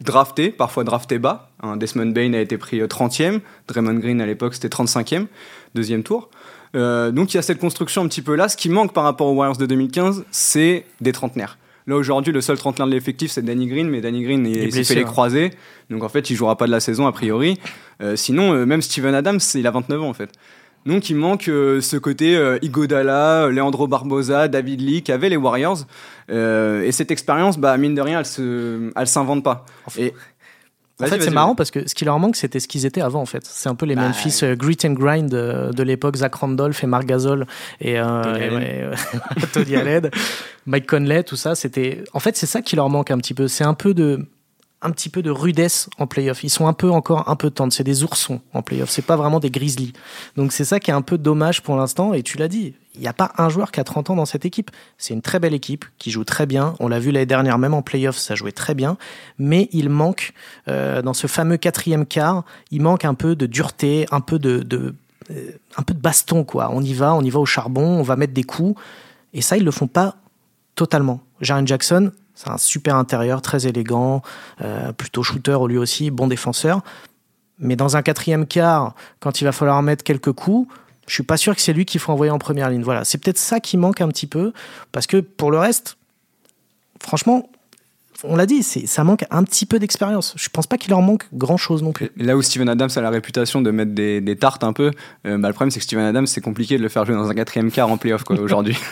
[0.02, 1.50] draftés, parfois draftés bas.
[1.78, 5.26] Desmond Bain a été pris 30e, Draymond Green à l'époque c'était 35e,
[5.74, 6.30] deuxième tour.
[6.76, 8.48] donc il y a cette construction un petit peu là.
[8.48, 11.58] Ce qui manque par rapport aux Warriors de 2015, c'est des trentenaires.
[11.88, 14.84] Là aujourd'hui, le seul trentenaire de l'effectif, c'est Danny Green, mais Danny Green, il, s'est
[14.84, 15.52] fait les croiser,
[15.90, 17.60] donc en fait, il jouera pas de la saison a priori.
[18.02, 20.32] Euh, sinon, euh, même Steven Adams, il a 29 ans en fait.
[20.86, 25.86] Donc il manque euh, ce côté Igodala, Leandro Barbosa, David Lee qu'avaient les Warriors.
[26.30, 29.66] et cette expérience, bah, mine de rien, elle se, elle s'invente pas.
[29.98, 30.14] Et
[31.02, 33.22] en fait, c'est marrant parce que ce qui leur manque, c'était ce qu'ils étaient avant,
[33.22, 33.46] en fait.
[33.46, 36.88] C'est un peu les bah, Memphis euh, grit and grind de, l'époque, Zach Randolph et
[36.88, 37.46] Mark Gasol
[37.82, 38.94] et, euh,
[39.54, 40.10] Tony Allen,
[40.66, 41.54] Mike Conley, tout ça.
[41.54, 43.48] C'était, en fait, c'est ça qui leur manque un petit peu.
[43.50, 44.26] C'est un peu de,
[44.86, 46.44] un petit peu de rudesse en playoff.
[46.44, 47.74] Ils sont un peu encore un peu tendres.
[47.74, 48.90] C'est des oursons en playoff.
[48.90, 49.94] C'est pas vraiment des grizzlies.
[50.38, 52.14] Donc c'est ça qui est un peu dommage pour l'instant.
[52.14, 54.26] Et tu l'as dit, il n'y a pas un joueur qui a 30 ans dans
[54.26, 54.70] cette équipe.
[54.98, 56.76] C'est une très belle équipe qui joue très bien.
[56.80, 58.98] On l'a vu l'année dernière, même en playoff, ça jouait très bien.
[59.40, 60.34] Mais il manque,
[60.68, 64.96] euh, dans ce fameux quatrième quart, il manque un peu de dureté, un peu de,
[65.32, 66.70] euh, un peu de baston, quoi.
[66.72, 68.80] On y va, on y va au charbon, on va mettre des coups.
[69.34, 70.16] Et ça, ils le font pas
[70.76, 71.22] totalement.
[71.42, 74.22] Jaren Jackson, c'est un super intérieur, très élégant,
[74.62, 76.82] euh, plutôt shooter lui aussi, bon défenseur.
[77.60, 80.72] Mais dans un quatrième quart, quand il va falloir mettre quelques coups,
[81.08, 82.84] je suis pas sûr que c'est lui qu'il faut envoyer en première ligne.
[82.84, 84.52] Voilà, c'est peut-être ça qui manque un petit peu,
[84.92, 85.98] parce que pour le reste,
[87.02, 87.50] franchement,
[88.28, 90.34] on l'a dit, ça manque un petit peu d'expérience.
[90.38, 92.10] Je pense pas qu'il leur manque grand chose non plus.
[92.18, 94.92] Là où Steven Adams a la réputation de mettre des, tartes un peu,
[95.26, 97.30] euh, bah, le problème c'est que Steven Adams, c'est compliqué de le faire jouer dans
[97.30, 98.78] un quatrième quart en playoff aujourd'hui.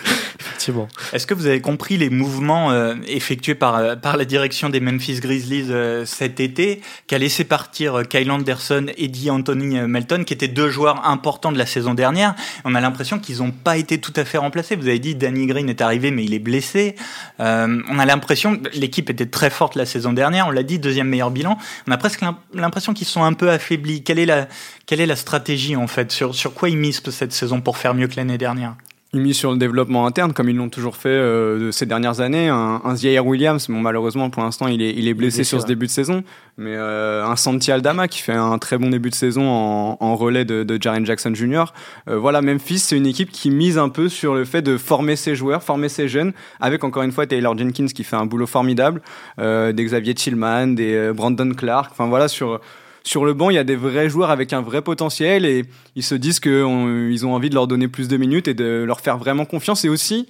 [1.14, 4.80] Est-ce que vous avez compris les mouvements euh, effectués par, euh, par la direction des
[4.80, 10.34] Memphis Grizzlies euh, cet été, qui a laissé partir Kyle Anderson, Eddie Anthony Melton, qui
[10.34, 12.36] étaient deux joueurs importants de la saison dernière?
[12.64, 14.76] On a l'impression qu'ils n'ont pas été tout à fait remplacés.
[14.76, 16.96] Vous avez dit Danny Green est arrivé, mais il est blessé.
[17.40, 20.48] on a l'impression l'équipe était très forte la saison dernière.
[20.48, 21.58] On l'a dit, deuxième meilleur bilan.
[21.88, 22.22] On a presque
[22.54, 24.04] l'impression qu'ils sont un peu affaiblis.
[24.04, 24.48] Quelle est la,
[24.86, 26.12] quelle est la stratégie en fait?
[26.12, 28.76] Sur, sur quoi ils misent cette saison pour faire mieux que l'année dernière?
[29.14, 32.50] Ils misent sur le développement interne, comme ils l'ont toujours fait euh, ces dernières années.
[32.50, 35.86] Un, un Williams, bon, malheureusement pour l'instant il est, il est blessé sur ce début
[35.86, 36.24] de saison,
[36.58, 40.16] mais euh, un Santi Aldama qui fait un très bon début de saison en, en
[40.16, 41.66] relais de, de Jaren Jackson Jr.
[42.10, 45.16] Euh, voilà, Memphis, c'est une équipe qui mise un peu sur le fait de former
[45.16, 48.48] ses joueurs, former ses jeunes, avec encore une fois Taylor Jenkins qui fait un boulot
[48.48, 49.02] formidable,
[49.40, 52.60] euh, des Xavier Tillman, des euh, Brandon Clark, enfin voilà sur
[53.04, 56.04] sur le banc, il y a des vrais joueurs avec un vrai potentiel et ils
[56.04, 59.18] se disent qu'ils ont envie de leur donner plus de minutes et de leur faire
[59.18, 59.84] vraiment confiance.
[59.84, 60.28] Et aussi,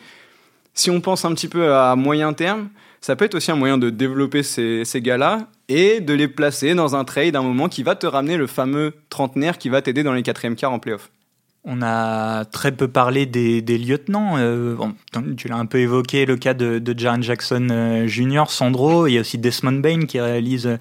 [0.74, 3.78] si on pense un petit peu à moyen terme, ça peut être aussi un moyen
[3.78, 7.84] de développer ces, gars-là et de les placer dans un trade à un moment qui
[7.84, 11.12] va te ramener le fameux trentenaire qui va t'aider dans les quatrièmes quarts en playoff.
[11.66, 14.36] On a très peu parlé des, lieutenants.
[14.38, 14.76] Euh,
[15.38, 19.08] tu l'as un peu évoqué, le cas de, de Jackson euh, Jr., Sandro.
[19.08, 20.78] Il y a aussi Desmond Bain qui réalise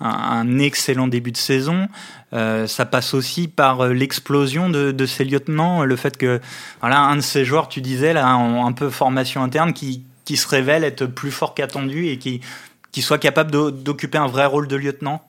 [0.00, 1.86] un, excellent début de saison.
[2.32, 6.40] Euh, ça passe aussi par l'explosion de, ces lieutenants, le fait que
[6.80, 10.02] voilà un de ces joueurs, tu disais là, un peu formation interne, qui,
[10.36, 14.74] se révèle être plus fort qu'attendu et qui soit capable d'occuper un vrai rôle de
[14.74, 15.22] lieutenant.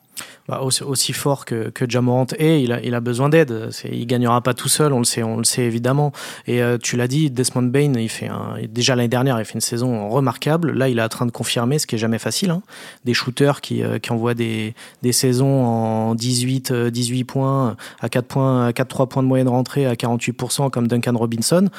[0.47, 3.69] Bah, aussi, fort que, que Jamorant est, il a, il a besoin d'aide.
[3.91, 6.11] Il gagnera pas tout seul, on le sait, on le sait évidemment.
[6.45, 8.29] Et euh, tu l'as dit, Desmond Bain, il fait
[8.69, 10.71] déjà l'année dernière, il fait une saison remarquable.
[10.71, 12.51] Là, il est en train de confirmer, ce qui est jamais facile.
[12.51, 12.61] Hein.
[13.05, 18.09] Des shooters qui, euh, qui envoient des, des saisons en 18, 18 euh, points, à
[18.09, 21.69] 4 points, 4 3 points de moyenne rentrée, à 48% comme Duncan Robinson.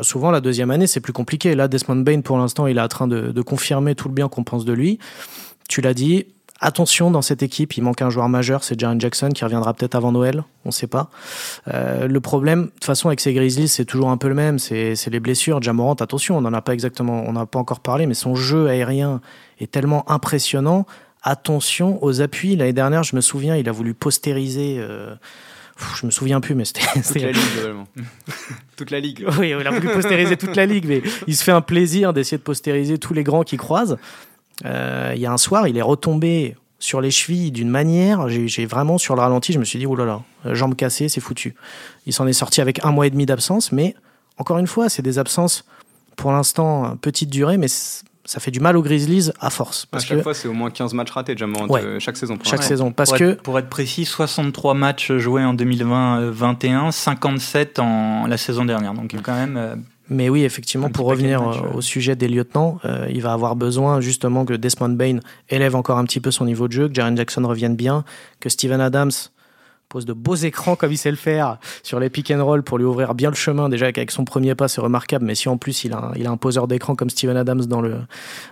[0.00, 1.54] Souvent, la deuxième année, c'est plus compliqué.
[1.54, 4.42] Là, Desmond Bain, pour l'instant, il est en train de confirmer tout le bien qu'on
[4.42, 4.98] pense de lui.
[5.68, 6.24] Tu l'as dit,
[6.60, 9.94] Attention, dans cette équipe, il manque un joueur majeur, c'est Jaren Jackson qui reviendra peut-être
[9.94, 11.08] avant Noël, on ne sait pas.
[11.72, 14.58] Euh, le problème, de toute façon, avec ces Grizzlies, c'est toujours un peu le même,
[14.58, 15.62] c'est les blessures.
[15.62, 18.66] Jamorant, attention, on n'en a pas exactement, on n'a pas encore parlé, mais son jeu
[18.66, 19.20] aérien
[19.60, 20.84] est tellement impressionnant.
[21.22, 22.56] Attention aux appuis.
[22.56, 24.76] L'année dernière, je me souviens, il a voulu postériser.
[24.78, 25.14] Euh,
[25.96, 26.82] je me souviens plus, mais c'était.
[27.02, 27.88] Toute la ligue, globalement.
[28.76, 29.26] toute la ligue.
[29.38, 32.38] Oui, il a voulu postériser toute la ligue, mais il se fait un plaisir d'essayer
[32.38, 33.96] de postériser tous les grands qui croisent.
[34.64, 38.66] Euh, il y a un soir, il est retombé sur les chevilles d'une manière, j'ai
[38.66, 41.20] vraiment sur le ralenti, je me suis dit, oh là là, euh, jambe cassée, c'est
[41.20, 41.54] foutu.
[42.06, 43.94] Il s'en est sorti avec un mois et demi d'absence, mais
[44.36, 45.64] encore une fois, c'est des absences
[46.16, 47.68] pour l'instant petite durée, mais
[48.28, 49.86] ça fait du mal aux Grizzlies à force.
[49.86, 51.46] Parce à chaque fois, c'est au moins 15 matchs ratés, déjà,
[51.98, 52.38] chaque saison.
[52.44, 52.92] chaque saison.
[52.92, 53.24] Parce pour que...
[53.24, 58.92] Être, pour être précis, 63 matchs joués en 2020-21, 57 en la saison dernière.
[58.92, 59.76] Donc, quand même euh,
[60.10, 64.00] mais oui, effectivement, pour revenir euh, au sujet des lieutenants, euh, il va avoir besoin
[64.00, 65.18] justement que Desmond Bain
[65.50, 68.04] élève encore un petit peu son niveau de jeu, que Jaren Jackson revienne bien,
[68.40, 69.10] que Steven Adams
[69.88, 72.78] pose de beaux écrans comme il sait le faire sur les pick and roll pour
[72.78, 73.68] lui ouvrir bien le chemin.
[73.68, 76.68] Déjà avec son premier pas, c'est remarquable, mais si en plus il a un, poseur
[76.68, 77.96] d'écran comme Steven Adams dans le,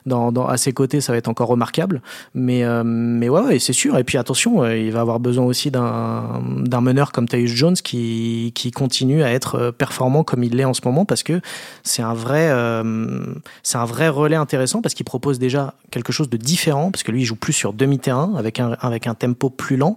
[0.06, 2.00] dans, à ses côtés, ça va être encore remarquable.
[2.34, 3.98] Mais, euh, mais ouais, c'est sûr.
[3.98, 6.40] Et puis attention, euh, il va avoir besoin aussi d'un,
[6.80, 10.82] meneur comme Tyus Jones qui, continue à être euh, performant comme il l'est en ce
[10.84, 11.40] moment parce que
[11.82, 13.24] c'est un vrai, euh,
[13.62, 17.12] c'est un vrai relais intéressant parce qu'il propose déjà quelque chose de différent parce que
[17.12, 19.96] lui il joue plus sur demi-terrain avec un, avec un tempo plus lent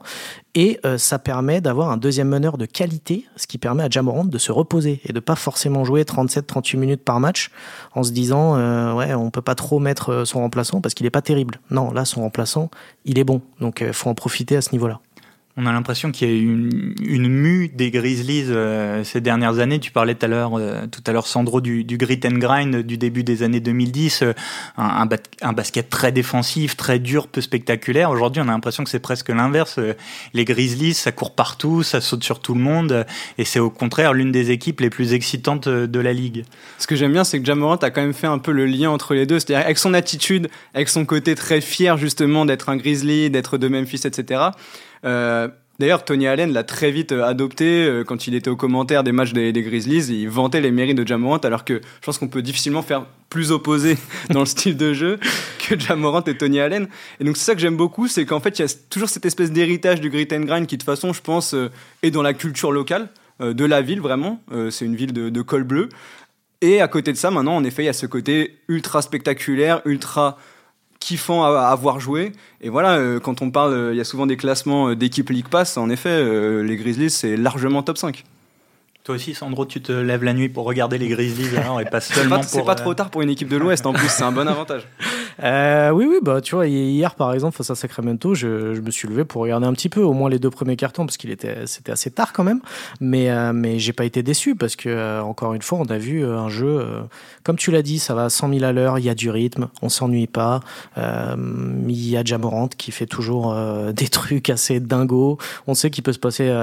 [0.55, 1.28] et ça permet
[1.61, 5.13] d'avoir un deuxième meneur de qualité, ce qui permet à Jamorant de se reposer et
[5.13, 7.51] de pas forcément jouer 37-38 minutes par match
[7.93, 11.05] en se disant euh, ouais on peut pas trop mettre euh, son remplaçant parce qu'il
[11.05, 11.59] est pas terrible.
[11.69, 12.69] Non, là son remplaçant
[13.05, 14.99] il est bon, donc il faut en profiter à ce niveau-là.
[15.61, 19.81] On a l'impression qu'il y a une, une mue des Grizzlies euh, ces dernières années.
[19.81, 22.77] Tu parlais tout à l'heure, euh, tout à l'heure Sandro du, du, grit and grind
[22.77, 24.33] du début des années 2010, euh,
[24.77, 28.09] un, un, ba un, basket très défensif, très dur, peu spectaculaire.
[28.09, 29.81] Aujourd'hui, on a l'impression que c'est presque l'inverse.
[30.33, 33.05] Les Grizzlies, ça court partout, ça saute sur tout le monde,
[33.37, 36.45] et c'est au contraire l'une des équipes les plus excitantes de la ligue.
[36.77, 38.91] Ce que j'aime bien, c'est que Jamorant a quand même fait un peu le lien
[38.91, 42.77] entre les deux, c'est-à-dire avec son attitude, avec son côté très fier justement d'être un
[42.77, 44.51] Grizzly, d'être de Memphis, etc.
[45.05, 45.47] Euh,
[45.79, 49.13] D'ailleurs, Tony Allen l'a très vite euh, adopté euh, quand il était au commentaire des
[49.13, 50.07] matchs des, Grizzlies.
[50.09, 53.53] Il vantait les mérites de Jamorant, alors que je pense qu'on peut difficilement faire plus
[53.53, 53.97] opposé
[54.29, 55.19] dans le style de jeu
[55.57, 56.89] que Jamorant et Tony Allen.
[57.21, 59.25] Et donc c'est ça que j'aime beaucoup, c'est qu'en fait il y a toujours cette
[59.25, 61.55] espèce d'héritage du grit and grind qui de toute façon, je pense,
[62.03, 63.07] est dans la culture locale
[63.39, 64.41] de la ville vraiment.
[64.69, 65.87] C'est une ville de, de col bleu.
[66.59, 69.81] Et à côté de ça, maintenant, en effet, il y a ce côté ultra spectaculaire,
[69.85, 70.37] ultra
[70.99, 72.33] kiffant à, à, voir jouer.
[72.61, 75.29] Et voilà, euh, quand on parle, il euh, y a souvent des classements euh, d'équipe
[75.29, 75.77] League Pass.
[75.77, 78.23] En effet, euh, les Grizzlies, c'est largement top 5.
[79.03, 82.01] Toi aussi, Sandro, tu te lèves la nuit pour regarder les Grizzlies alors, et pas
[82.01, 84.31] seulement C'est pas, pas, trop tard pour une équipe de l'Ouest, en plus, c'est un
[84.31, 84.87] bon avantage.
[85.43, 88.91] Euh, oui, oui, bah tu vois, hier par exemple face à Sacramento, je, je, me
[88.91, 91.31] suis levé pour regarder un petit peu, au moins les deux premiers cartons, parce qu'il
[91.31, 92.59] était, c'était assez tard quand même.
[92.99, 95.97] Mais, euh, mais j'ai pas été déçu parce que euh, encore une fois, on a
[95.97, 96.85] vu un jeu,
[97.43, 99.29] comme tu l'as dit, ça va à 100 000 à l'heure, il y a du
[99.29, 100.59] rythme, on s'ennuie pas.
[100.97, 103.55] il y a Jamorant qui fait toujours
[103.93, 105.37] des trucs assez dingos.
[105.67, 106.53] On sait qu'il peut se passer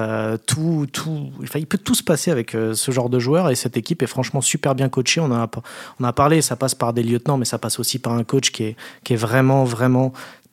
[0.46, 4.02] tout, tout, il peut tout se passer avec ce genre de joueur et cette équipe
[4.02, 5.20] est franchement super bien coachée.
[5.20, 5.48] On a,
[6.00, 8.50] on a parlé, ça passe par des lieutenants, mais ça passe aussi par un coach
[8.50, 10.12] qui est est, qui est vraiment, vraiment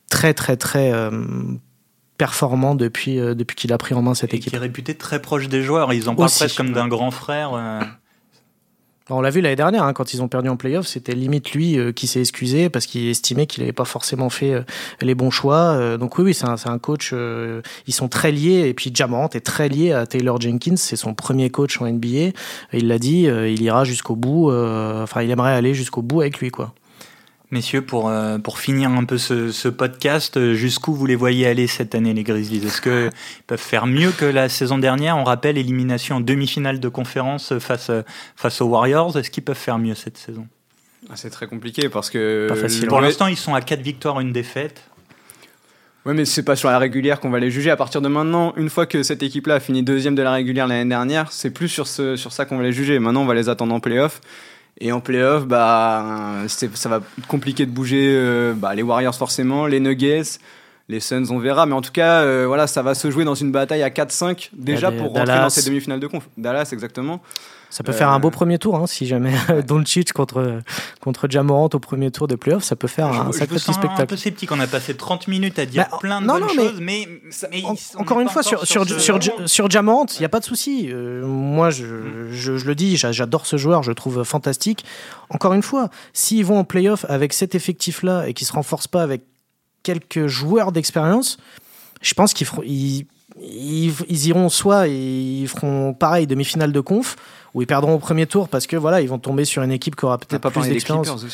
[0.09, 1.11] très, très, très euh,
[2.17, 4.51] performant depuis, euh, depuis qu'il a pris en main cette et équipe.
[4.51, 5.93] Qui est réputé très proche des joueurs.
[5.93, 7.53] Ils en parlent presque comme d'un grand frère.
[7.53, 7.81] Euh...
[9.09, 11.77] On l'a vu l'année dernière, hein, quand ils ont perdu en playoff, c'était limite lui
[11.77, 14.61] euh, qui s'est excusé parce qu'il estimait qu'il n'avait pas forcément fait euh,
[15.01, 15.75] les bons choix.
[15.75, 17.13] Euh, donc oui, oui, c'est un, un, coach.
[17.85, 18.69] ils sont très liés.
[18.69, 20.77] Et puis Jamorant est très lié à Taylor Jenkins.
[20.77, 22.31] C'est son premier coach en NBA.
[22.71, 24.51] Il l'a dit, il ira jusqu'au bout.
[24.51, 26.73] Enfin, il aimerait aller jusqu'au bout avec lui, quoi.
[27.53, 31.45] Messieurs, pour, euh, pour finir un peu ce, ce podcast, euh, jusqu'où vous les voyez
[31.45, 32.65] aller cette année, les Grizzlies?
[32.65, 33.11] Est-ce qu'ils
[33.45, 35.17] peuvent faire mieux que la saison dernière?
[35.17, 37.91] On rappelle élimination en demi-finale de conférence face,
[38.35, 39.15] face aux Warriors.
[39.19, 40.47] Est-ce qu'ils peuvent faire mieux cette saison?
[41.11, 42.47] Ah, C'est très compliqué parce que.
[42.49, 42.87] Pas facile.
[42.87, 44.81] Pour l'instant, ils sont à 4 victoires, une défaite.
[46.07, 47.69] Oui, mais c'est pas sur la régulière qu'on va les juger.
[47.69, 50.67] À partir de maintenant, une fois que cette équipe-là a fini deuxième de la régulière
[50.67, 52.97] l'année dernière, c'est plus sur, ce, sur ça qu'on va les juger.
[52.97, 54.19] Maintenant, on va les attendre en playoff.
[54.85, 59.65] Et en playoff, bah, ça va être compliqué de bouger euh, bah, les Warriors forcément,
[59.65, 60.39] les Nuggets,
[60.89, 61.65] les Suns, on verra.
[61.65, 64.49] Mais en tout cas, euh, voilà, ça va se jouer dans une bataille à 4-5
[64.53, 65.25] déjà des, pour Dallas.
[65.25, 66.27] rentrer dans ces demi-finales de conf.
[66.37, 67.21] Dallas, exactement.
[67.69, 67.95] Ça peut euh...
[67.95, 69.33] faire un beau premier tour, hein, si jamais
[69.67, 70.59] Doncic contre,
[71.01, 74.03] contre Jamorant au premier tour de playoff, ça peut faire je, un sacré petit spectacle.
[74.03, 76.43] un peu sceptique, on a passé 30 minutes à dire bah, plein de non, bonnes
[76.43, 77.07] non, choses, mais,
[77.51, 80.39] mais, en, encore une fois, sur, sur, sur, sur, sur Jamorant, il n'y a pas
[80.39, 80.89] de souci.
[80.91, 82.31] Euh, moi, je, mm.
[82.31, 84.85] je, je, le dis, j'adore ce joueur, je le trouve fantastique.
[85.29, 88.87] Encore une fois, s'ils vont en playoff avec cet effectif-là et qu'ils ne se renforcent
[88.87, 89.23] pas avec
[89.83, 91.37] quelques joueurs d'expérience,
[92.01, 93.05] je pense qu'ils ils,
[93.41, 97.15] ils, ils, iront soit ils feront pareil demi-finale de conf
[97.53, 99.95] où ils perdront au premier tour parce que voilà ils vont tomber sur une équipe
[99.95, 101.25] qui aura peut-être pas plus d'expérience.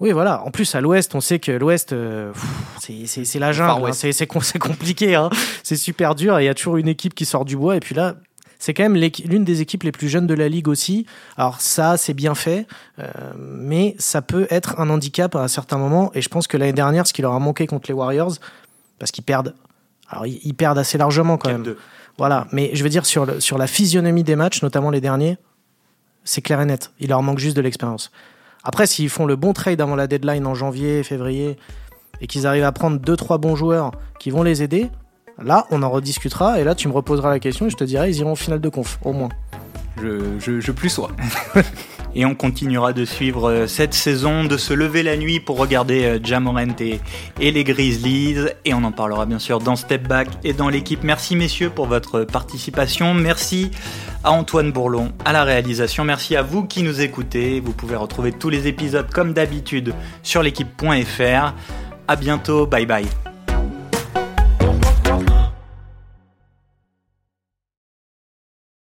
[0.00, 0.44] Oui, voilà.
[0.44, 2.32] En plus, à l'Ouest, on sait que l'Ouest, euh,
[2.78, 3.88] c'est la jungle.
[3.88, 3.92] Hein.
[4.42, 5.14] C'est compliqué.
[5.14, 5.30] Hein.
[5.62, 6.38] C'est super dur.
[6.38, 7.76] Et il y a toujours une équipe qui sort du bois.
[7.76, 8.14] Et puis là,
[8.62, 11.04] c'est quand même l'une des équipes les plus jeunes de la ligue aussi.
[11.36, 12.68] Alors ça, c'est bien fait,
[13.00, 16.12] euh, mais ça peut être un handicap à un certain moment.
[16.14, 18.34] Et je pense que l'année dernière, ce qui leur a manqué contre les Warriors,
[19.00, 19.56] parce qu'ils perdent,
[20.08, 21.74] alors ils, ils, perdent assez largement quand même.
[22.18, 25.38] Voilà, mais je veux dire sur, le, sur la physionomie des matchs, notamment les derniers,
[26.22, 26.92] c'est clair et net.
[27.00, 28.12] Il leur manque juste de l'expérience.
[28.62, 31.56] Après, s'ils font le bon trade avant la deadline en janvier, février,
[32.20, 34.88] et qu'ils arrivent à prendre deux trois bons joueurs qui vont les aider,
[35.42, 38.10] là, on en rediscutera, et là, tu me reposeras la question et je te dirai,
[38.10, 39.30] ils iront en finale de conf, au moins.
[40.00, 41.10] Je, je, je plus sois.
[42.14, 46.04] Et on continuera de suivre euh, cette saison, de se lever la nuit pour regarder
[46.04, 47.00] euh, Jamorant et,
[47.40, 48.48] et les Grizzlies.
[48.64, 51.04] Et on en parlera bien sûr dans Step Back et dans l'équipe.
[51.04, 53.14] Merci messieurs pour votre participation.
[53.14, 53.70] Merci
[54.24, 56.04] à Antoine Bourlon à la réalisation.
[56.04, 57.60] Merci à vous qui nous écoutez.
[57.60, 61.54] Vous pouvez retrouver tous les épisodes comme d'habitude sur l'équipe.fr.
[62.08, 62.66] À bientôt.
[62.66, 63.31] Bye bye.